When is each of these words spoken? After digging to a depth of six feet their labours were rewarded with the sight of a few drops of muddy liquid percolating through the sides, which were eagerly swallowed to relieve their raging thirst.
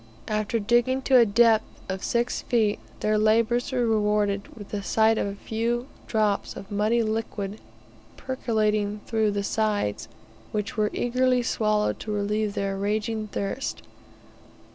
After 0.27 0.57
digging 0.57 1.03
to 1.03 1.17
a 1.17 1.27
depth 1.27 1.63
of 1.87 2.03
six 2.03 2.41
feet 2.41 2.79
their 3.01 3.19
labours 3.19 3.71
were 3.71 3.85
rewarded 3.85 4.47
with 4.57 4.69
the 4.69 4.81
sight 4.81 5.19
of 5.19 5.27
a 5.27 5.35
few 5.35 5.85
drops 6.07 6.55
of 6.55 6.71
muddy 6.71 7.03
liquid 7.03 7.61
percolating 8.17 9.01
through 9.05 9.29
the 9.29 9.43
sides, 9.43 10.07
which 10.51 10.75
were 10.75 10.89
eagerly 10.91 11.43
swallowed 11.43 11.99
to 11.99 12.11
relieve 12.11 12.55
their 12.55 12.75
raging 12.75 13.27
thirst. 13.27 13.83